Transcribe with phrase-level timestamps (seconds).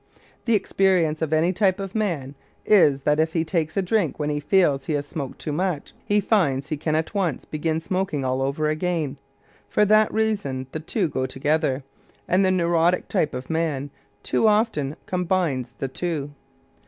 [0.45, 2.33] The experience of any type of man
[2.65, 5.93] is that if he takes a drink when he feels he has smoked too much,
[6.03, 9.17] he finds he can at once begin smoking all over again.
[9.69, 11.83] For that reason, the two go together,
[12.27, 13.91] and the neurotic type of man
[14.23, 16.31] too often combines the two.